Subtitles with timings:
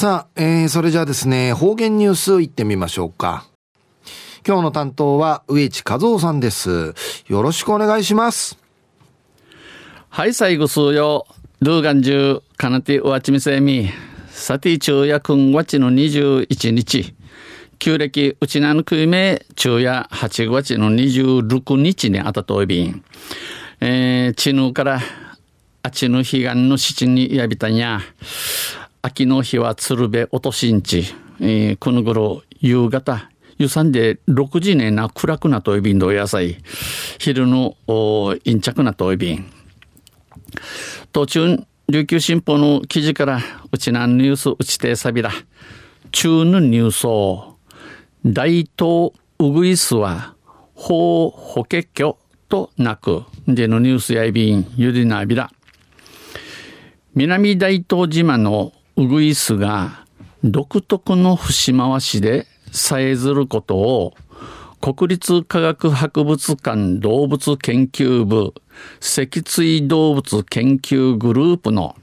[0.00, 3.48] さあ、えー、それじゃあですね、方言ニュースいってみましょうか。
[4.46, 6.94] 今日の担当は植地和夫さんです。
[7.26, 8.56] よろしくお願いします。
[10.08, 11.26] はい、最後数曜、
[11.58, 13.90] ルーガンジュ、カナティウワチミセミ、
[14.30, 17.16] サティ中夜くんわちの21日、
[17.80, 23.02] 旧暦うちなぬくいめ昼夜8月の26日にあたといびん。
[23.80, 25.00] えー、ちぬから
[25.82, 28.00] あちぬ彼岸の七にやびたんや。
[29.08, 31.14] 秋の日は鶴瓶落としんち。
[31.40, 36.58] えー、この頃夕方、ゆさんで6時ねな暗くなといびんど野菜。
[37.18, 39.50] 昼の陰着なといびん。
[41.10, 43.40] 途中、琉球新報の記事から、
[43.72, 45.30] うちなんニュースうちてさびら。
[46.12, 47.56] 中のニュースを、
[48.26, 50.34] 大東ウグイスは、
[50.74, 52.18] 法法結局
[52.50, 55.50] となく、でのニュースやいびん、ゆりなびら。
[57.14, 60.04] 南大東島のウグイスが
[60.42, 64.14] 独特の節回しでさえずることを
[64.80, 68.54] 国立科学博物館動物研究部
[68.98, 71.94] 脊椎動物研究グループの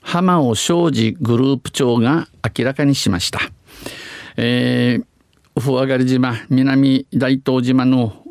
[0.00, 3.40] 浜尾昌司グループ長が明らかにしました。
[4.38, 8.24] えー、ふわがり島、南大東島の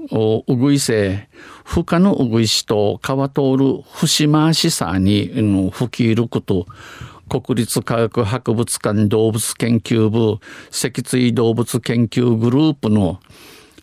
[0.47, 1.29] うぐいせ、
[1.63, 6.65] ふかのうぐいしと川通る節回しさに吹き入ること、
[7.31, 13.21] 国立科学博物館動物研究部脊椎動物研究グループの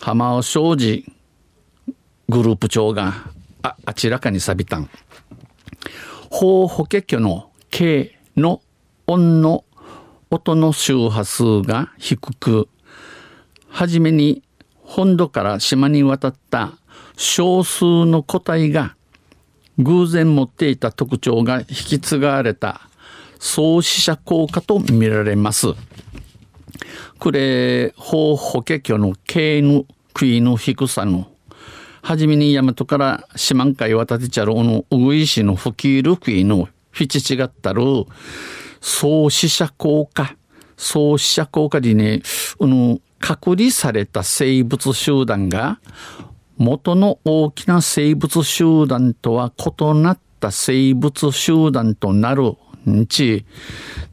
[0.01, 1.11] 浜尾昌司
[2.29, 3.15] グループ長が
[3.63, 4.91] あちらかに錆びたん。
[6.29, 8.61] 法法華経の K の
[9.07, 9.65] 音の
[10.29, 12.69] 音の周波数が低く、
[13.71, 14.43] はじめに
[14.83, 16.73] 本土から島に渡った
[17.17, 18.95] 少数の個体が
[19.79, 22.88] 偶然持っていた特徴が引き継がれた
[23.39, 25.69] 創始者効果と見られます。
[27.19, 31.31] これ、法法華経の経の杭の低さの、
[32.03, 37.83] はじめに大和から四万回渡ってちゃる、の、うぐいしの吹き入る杭の、ふち違ったる、
[38.81, 40.37] 創始者効果、
[40.77, 42.23] 創始者効果でね、
[42.61, 45.81] あの、隔離された生物集団が、
[46.57, 52.55] 元の大きな生物集団とは異なった生物集団となる
[53.09, 53.45] ち、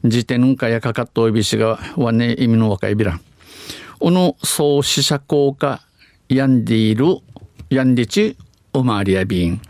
[0.02, 3.20] 自転かやかかっとおびしがわね意味の若いびらん。
[4.00, 5.82] おの創始者効果
[6.28, 7.18] やんでいる
[7.70, 8.36] やんでち
[8.72, 9.60] おまわりやびん。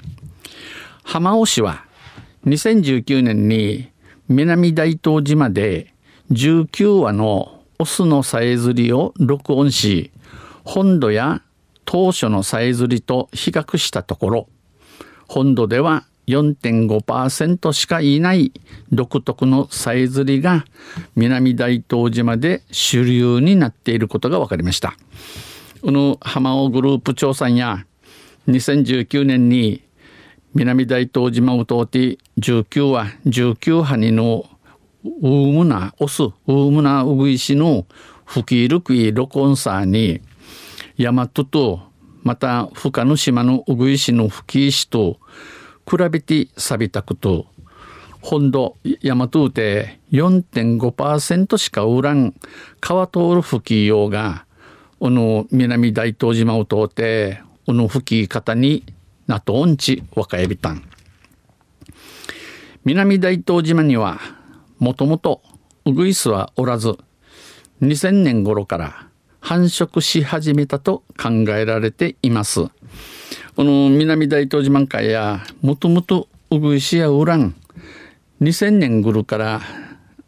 [1.04, 1.84] 浜尾市は
[2.46, 3.88] 2019年に
[4.28, 5.94] 南大東島で
[6.32, 10.10] 19羽のオスのさえずりを録音し、
[10.64, 11.42] 本土や
[11.84, 14.48] 当初のさえずりと比較したところ、
[15.28, 18.52] 本土では4.5%しかいない
[18.92, 20.64] 独特のさえずりが
[21.14, 24.96] 南大東島で主流になっていることが分かりました。
[25.82, 27.86] この浜尾グループ調査や
[28.48, 29.82] 2019年に
[30.54, 34.46] 南大東島を通って19は19羽にの
[35.04, 37.86] ウームなオスウームなウグイシの
[38.24, 40.20] 吹き入るくい録音サーに
[40.96, 41.80] ヤマトと
[42.22, 45.18] また深の島のウグイシの吹き石と
[45.88, 47.46] 比べて錆びたこと、
[48.20, 52.34] 本土、大和うて4.5%しか売らん
[52.80, 54.46] 川通る吹きようが、
[54.98, 58.84] この南大東島を通って、この吹き方に
[59.26, 60.82] なとんち若えびたん。
[62.84, 64.18] 南大東島には、
[64.78, 65.40] もともと
[65.84, 66.96] ウグイスはおらず、
[67.82, 69.06] 2000年頃から
[69.40, 72.68] 繁殖し始めたと考えられています。
[73.56, 77.54] この南大東島海や、もともとうぐいしやウラン、
[78.42, 79.62] 2000年ぐるから、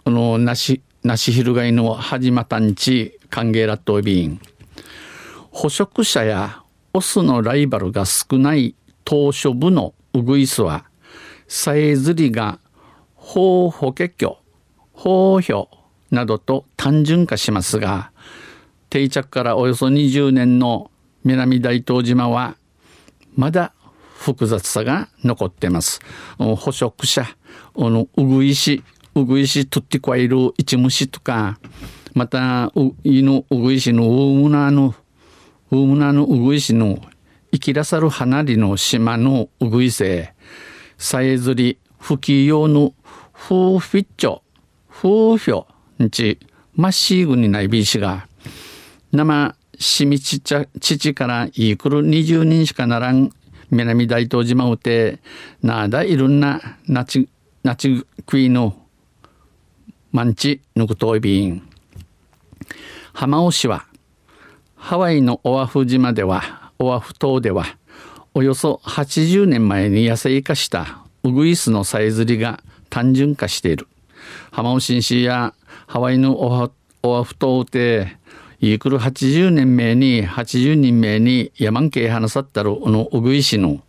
[0.06, 4.40] このなし、なし翻の始まったんち歓迎ラットビーン。
[5.50, 6.62] 捕食者や
[6.94, 8.74] オスのライバルが少ない
[9.04, 10.86] 当初部のウグイスは、
[11.48, 12.58] さえずりが、
[13.14, 14.38] 法法華経、
[14.94, 15.68] 法表
[16.10, 18.10] などと単純化しますが、
[18.88, 20.90] 定着からおよそ20年の
[21.24, 22.56] 南大東島は
[23.38, 23.72] まだ
[24.16, 26.00] 複雑さが残ってます。
[26.38, 27.28] 捕食者、あ
[27.76, 28.82] のうぐいし、
[29.14, 31.60] うぐいしとってこいる一虫とか、
[32.14, 34.92] また、う、いのうぐいしのうむなの、
[35.70, 36.98] うむなのうぐいしの
[37.52, 40.34] 生きらさる離れの島のうぐいせ、
[40.96, 42.92] さえずり、吹き用の
[43.32, 44.40] ふうフィッチョ、
[44.88, 45.68] ふうひょ、
[46.02, 46.40] んち、
[46.74, 48.26] まっしぐにないびしが、
[49.12, 53.32] 生しみちちゃ、父からいくる20人しかならん
[53.70, 55.20] 南大東島うて、
[55.62, 57.28] なだいろんななち、
[57.62, 58.76] なちくいの
[60.10, 61.68] マンチヌクトイビン。
[63.12, 63.84] 浜尾市は、
[64.74, 67.64] ハワイのオアフ島では、オアフ島では、
[68.34, 73.86] およそ80年前に野生化したウグイスのさえずりが単純化している。
[74.50, 75.54] 浜尾新市や
[75.86, 78.16] ハワイのオアフ島で、
[78.60, 83.80] イクル80年目に80人目に山系話さったるのウグイスの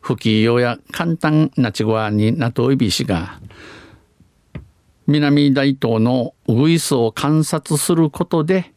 [0.00, 3.40] 不器用や簡単なちごわになといびしが、
[5.06, 8.72] 南大東のウグイスを観察することで、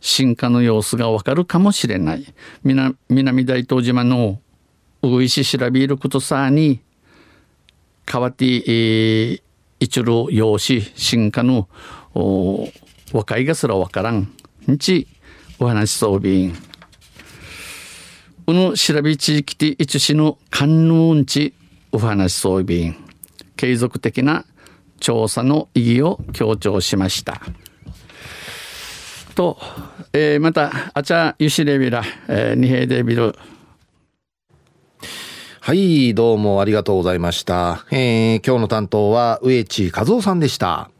[0.00, 2.34] 進化の様子がわかるかもしれない。
[2.62, 4.40] 南大東島の
[5.02, 6.80] ウグイス調べることさに、
[8.08, 9.42] 変わって、えー、
[9.80, 11.68] 一路用紙、進化の
[13.12, 14.32] 若いがすらわからん。
[14.70, 15.06] んち、
[15.58, 16.54] お話しそうびん。
[18.48, 21.54] うぬ調べ地域で一しの観音地
[21.92, 22.96] お話しそうびん。
[23.56, 24.44] 継続的な
[25.00, 27.40] 調査の意義を強調しました。
[29.34, 29.58] と、
[30.12, 33.36] えー、また、あちゃゆしレビラ、えー、二平デビル。
[35.60, 37.84] はい、どうもありがとうございました。
[37.90, 40.90] えー、今日の担当は植地和夫さんでした。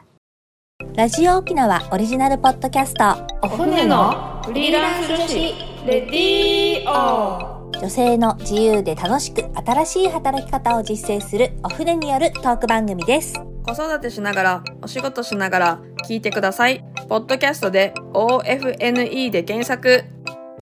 [0.96, 3.04] ラジオ沖縄オリジナルポッドキャスト、
[3.42, 5.34] お船のフリーランス女子、
[5.86, 13.34] レディオ女性の自由で楽しく新しい働き方を実践するお船によるトーク番組です。
[13.66, 16.82] 子育てしながら、お仕事しながら聞いてください。
[17.10, 20.04] ポッドキャストで OFNE で検索。